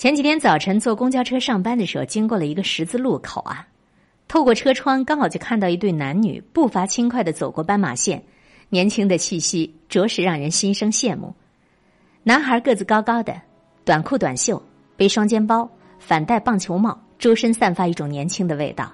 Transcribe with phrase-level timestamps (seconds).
[0.00, 3.68] 前几天早晨坐公交车上班的时候，经过了一个十字路口啊，
[4.28, 8.22] 透过车窗刚好就看到一对男女步伐轻快的走过斑马线，
[8.70, 11.34] 年轻的气息着实让人心生羡慕。
[12.22, 13.38] 男孩个子高高的，
[13.84, 14.62] 短裤短袖，
[14.96, 15.68] 背双肩包，
[15.98, 18.90] 反戴棒球帽，周身散发一种年轻的味道。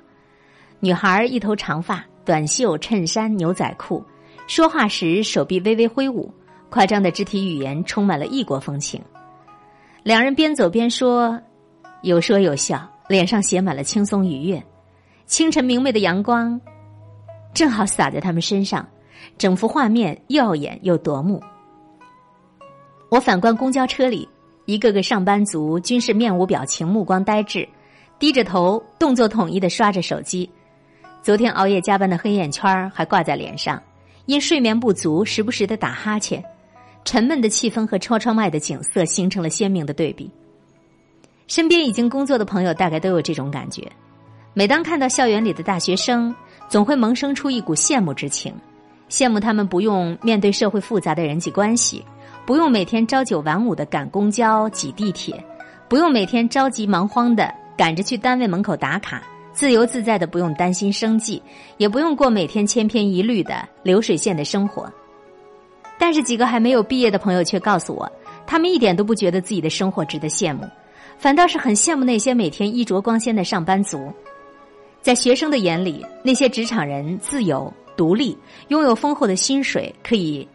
[0.81, 4.05] 女孩一头长发，短袖衬衫牛仔裤，
[4.49, 6.29] 说话时手臂微微挥舞，
[6.69, 9.01] 夸张的肢体语言充满了异国风情。
[10.07, 11.37] 两人边走边说，
[12.03, 14.63] 有说有笑，脸上写满了轻松愉悦。
[15.27, 16.61] 清晨明媚的阳光，
[17.53, 18.87] 正好洒在他们身上，
[19.37, 21.43] 整幅画面耀眼又夺目。
[23.11, 24.29] 我反观公交车里，
[24.67, 27.69] 一个个上班族均是面无表情，目光呆滞，
[28.17, 30.49] 低着头，动作统一的刷着手机。
[31.21, 33.83] 昨天熬夜加班的黑眼圈还挂在脸上，
[34.27, 36.41] 因睡眠不足，时不时的打哈欠。
[37.07, 40.29] 沉闷的气氛和车窗外的景色形成了鲜明的对比。
[41.47, 43.91] 身边已经工作的朋友大概都有这种感觉。
[44.53, 46.35] 每当看到校园里的大学生，
[46.69, 48.53] 总会萌生出一股羡慕之情，
[49.09, 52.05] 羡慕他们不用面对社会复杂的人际关系，
[52.45, 55.41] 不用每天朝九晚五的赶公交、挤地铁，
[55.89, 59.23] 不用每天着急忙慌的赶着去单位门口打卡，
[59.53, 61.41] 自由自在的不用担心生计，
[61.77, 64.91] 也不用过每天千篇一律的流水线的生活。
[65.99, 68.11] 但是几个还没有毕业的朋友却告诉我，
[68.47, 70.65] 他们一点都不觉得自己的生活值得羡慕，
[71.19, 74.13] 反倒是很羡慕那些每天衣着光鲜的上班族。
[75.01, 78.37] 在学生的眼里，那些职场人自由独立，
[78.69, 80.47] 拥有丰厚的薪水，可以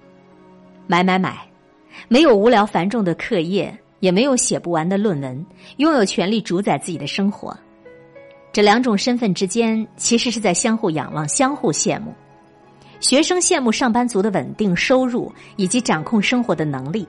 [0.88, 1.38] 买买买，
[2.08, 5.46] 没有无聊繁重的课业，也没有写不完的论文，
[5.78, 7.58] 拥有权利主宰自己的生活。
[8.52, 12.14] 这两种身份之间，其实是在相互仰望、相互羡慕。
[13.02, 17.06] 学生羡慕上班族的稳定收入以及掌控生活的能力，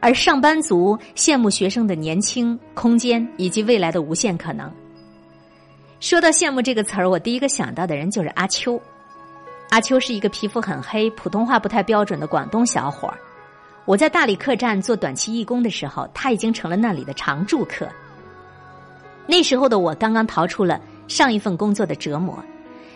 [0.00, 4.68] 而上班族羡慕学生的年轻、空间以及未来的无限可能。
[6.00, 8.80] 说到羡慕这个词儿，我第一个想到的人就是阿秋。
[9.68, 13.18] 阿秋是一个皮肤很黑、普通话不太标准的广东小伙儿。
[13.84, 17.86] 我在大理客栈做短期义工的时候，他已经成了那里的常住客。
[19.26, 22.42] 那时候的我刚刚逃出了上一份工作的折磨。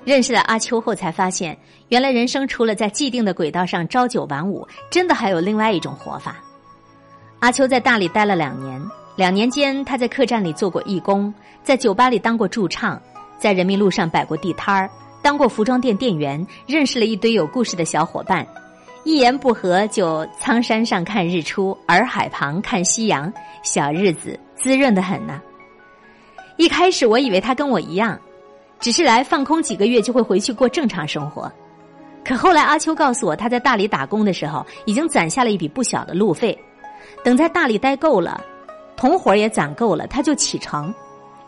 [0.04, 1.56] 认识了阿秋后，才发现
[1.88, 6.36] 原来人生除了在既定的轨道上朝九晚五，真的还有另外一种活法。
[7.40, 8.82] 阿秋在大理待了两年，
[9.16, 11.32] 两年间他在客栈里做过义工，
[11.62, 13.00] 在酒吧里当过驻唱，
[13.38, 14.90] 在人民路上摆过地摊儿，
[15.22, 18.46] 当过服装店店员，认识了一堆有故事的小伙伴，
[19.04, 23.32] 一言不合就苍山上看日出，洱海旁看夕阳，
[23.62, 25.40] 小日子滋润的很呢。
[26.56, 28.18] 一开始我以为他跟我一样。
[28.80, 31.50] 只是来放空几个月就会回去过正常生活，
[32.24, 36.56] 可后来阿秋告诉我，他在大理打工的时候已经攒下了一笔不小的路费，
[37.24, 38.40] 等在大理待够了，
[38.96, 40.94] 同伙也攒够了，他就启程，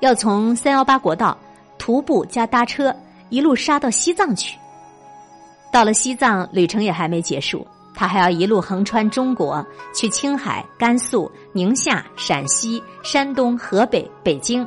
[0.01, 1.37] 要从三幺八国道
[1.79, 2.95] 徒步加搭车
[3.29, 4.59] 一路杀到西藏去。
[5.73, 7.65] 到了西藏，旅程也还没结束，
[7.95, 9.65] 他还要一路横穿中国，
[9.95, 14.67] 去青海、甘肃、宁夏、陕西、山东、河北、北京，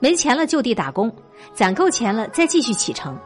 [0.00, 1.12] 没钱了就地打工。
[1.54, 3.16] 攒够钱了，再继续启程。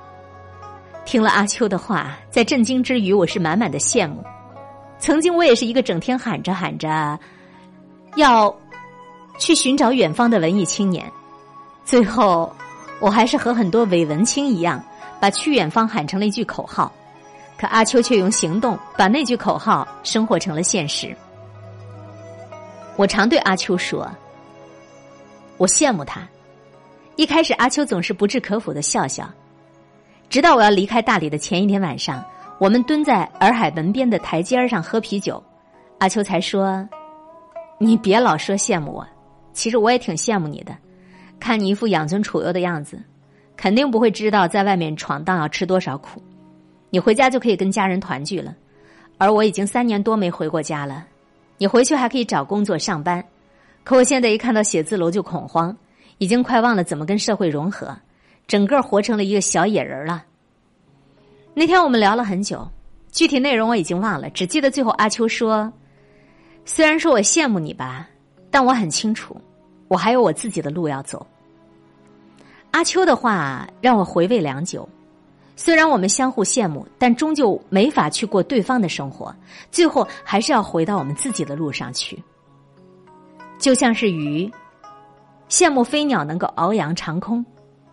[1.05, 4.22] 听了阿秋的话，在震惊之余，我是满满的羡慕。
[4.99, 7.19] 曾经我也是一个整天喊着喊着
[8.15, 8.55] 要
[9.38, 11.11] 去寻找远方的文艺青年，
[11.84, 12.55] 最后
[13.00, 14.82] 我还是和很多伪文青一样，
[15.21, 16.93] 把去远方喊成了一句口号。
[17.59, 21.16] 可阿秋却用行动把那句口号生活成了现实。
[22.97, 24.09] 我常对阿秋说
[25.59, 26.27] ：“我羡慕他。”
[27.17, 29.31] 一开始，阿秋总是不置可否的笑笑，
[30.31, 32.25] 直到我要离开大理的前一天晚上，
[32.59, 35.43] 我们蹲在洱海门边的台阶上喝啤酒，
[35.99, 36.89] 阿秋才说
[37.77, 39.06] ：“你别老说羡慕我，
[39.53, 40.75] 其实我也挺羡慕你的。
[41.39, 42.99] 看你一副养尊处优的样子，
[43.56, 46.23] 肯定不会知道在外面闯荡要吃多少苦。
[46.89, 48.55] 你回家就可以跟家人团聚了，
[49.19, 51.06] 而我已经三年多没回过家了。
[51.59, 53.23] 你回去还可以找工作上班，
[53.84, 55.76] 可我现在一看到写字楼就恐慌。”
[56.22, 57.98] 已经快忘了怎么跟社会融合，
[58.46, 60.24] 整个活成了一个小野人了。
[61.52, 62.64] 那天我们聊了很久，
[63.10, 65.72] 具体内容我已经忘了，只记得最后阿秋说
[66.64, 68.08] ：“虽然说我羡慕你吧，
[68.52, 69.36] 但我很清楚，
[69.88, 71.26] 我还有我自己的路要走。”
[72.70, 74.88] 阿秋的话让我回味良久。
[75.56, 79.34] 虽然我们相互羡慕，但终究没法去过对方的生活，
[79.72, 82.22] 最后还是要回到我们自己的路上去。
[83.58, 84.48] 就像是鱼。
[85.52, 87.44] 羡慕飞鸟能够翱翔长空，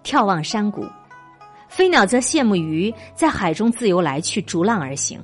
[0.02, 0.86] 眺望山谷；
[1.68, 5.20] 飞鸟则羡慕鱼在海中自由来去，逐浪而行。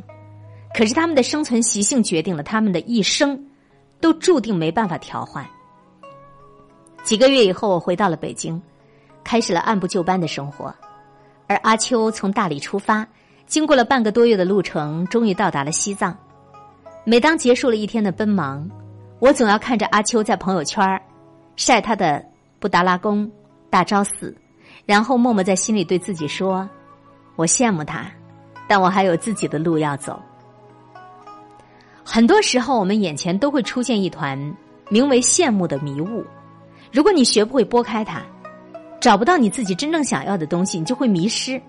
[0.73, 3.41] 可是它们的生存习性决定了它们的一生，
[4.01, 5.45] 都注定没办法调换。
[7.05, 8.61] 几个月以后，我回到了北京，
[9.23, 10.75] 开始了按部就班的生活。
[11.47, 13.07] 而阿秋从大理出发，
[13.45, 16.13] 经过了半个多月的路程，终于到达了西藏。
[17.05, 18.69] 每当结束了一天的奔忙，
[19.19, 21.01] 我总要看着阿秋在朋友圈
[21.55, 22.23] 晒他的
[22.59, 23.29] 布达拉宫、
[23.69, 24.35] 大昭寺，
[24.85, 26.67] 然后默默在心里对自己说
[27.35, 28.09] ：“我羡慕他，
[28.67, 30.21] 但我还有自己的路要走。”
[32.03, 34.37] 很多时候，我们眼前都会出现一团
[34.89, 36.23] 名为羡慕的迷雾。
[36.91, 38.21] 如果你学不会拨开它，
[39.01, 41.61] 找不到你自己真正想要的东西，你就会迷失。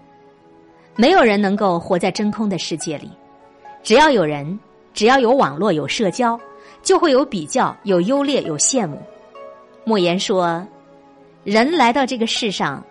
[0.95, 3.11] 没有人能够活在真空的世界里，
[3.83, 4.59] 只要有人。
[4.95, 6.41] 只要有网络、有社交，
[6.83, 8.99] 就会有比较、有优劣、有羡慕。
[9.89, 10.67] 莫言说
[11.45, 12.85] ：“人来到这个世上，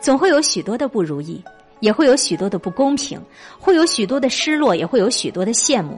[0.00, 1.40] 总会有许多的不如意，
[1.78, 3.20] 也会有许多的不公平，
[3.56, 5.96] 会有许多的失落，也会有许多的羡慕。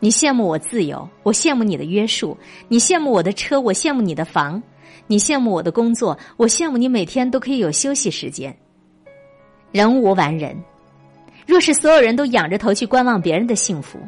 [0.00, 2.34] 你羡慕我自由，我羡慕你的约束；
[2.66, 4.58] 你羡慕我的车，我羡慕你的房；
[5.06, 8.56] 你羡慕我的工作，我羡慕你每天都可以有休息时间。
[9.70, 10.56] 人无完人，
[11.46, 13.98] 若是所有人都仰着头去观望别人的幸福。”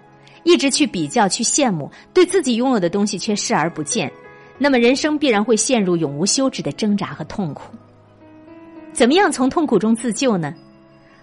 [0.42, 4.10] 一直去比较、去羡慕，对自己拥有的东西却视而不见，
[4.62, 7.72] 那么人生必然会陷入永无休止的挣扎和痛苦。
[8.92, 10.52] 怎么样从痛苦中自救呢？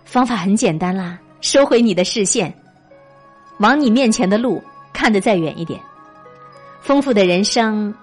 [0.05, 2.51] 方法很简单啦，收回你的视线，
[3.59, 4.59] 往你面前的路
[4.91, 5.79] 看得再远一点。
[6.81, 7.93] 丰富的人生、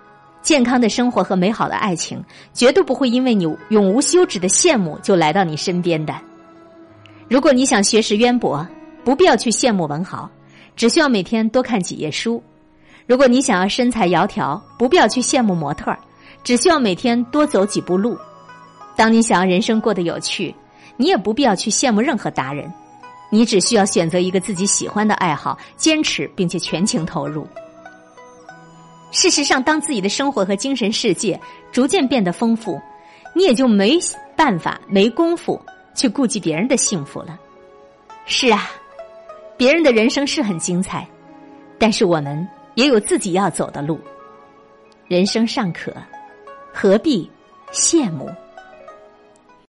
[0.41, 2.23] 健康的生活和美好的爱情，
[2.53, 6.15] 绝对不会因为你永无休止的羡慕就来到你身边的。
[7.29, 8.65] 如果你想学识渊博，
[9.03, 10.31] 不必要去羡慕文豪。
[10.77, 12.43] 只需要每天多看几页书。
[13.07, 15.99] 如果你想要身材窈窕，不必要去羡慕模特儿，
[16.43, 18.17] 只需要每天多走几步路。
[18.97, 20.55] 当你想要人生过得有趣，
[20.97, 22.73] 你也不必要去羡慕任何达人，
[23.31, 27.47] 你只需要选择一个自己喜欢的爱好，坚持并且全情投入。
[29.11, 31.39] 事实上，当自己的生活和精神世界
[31.71, 32.81] 逐渐变得丰富，
[33.35, 33.99] 你也就没
[34.35, 35.61] 办法、没功夫
[35.95, 37.39] 去顾及别人的幸福了。
[38.25, 38.71] 是啊。
[39.57, 41.07] 别人的人生是很精彩，
[41.79, 44.01] 但是我们也有自己要走的路。
[45.07, 45.93] 人生尚可，
[46.73, 47.31] 何必
[47.73, 48.31] 羡慕？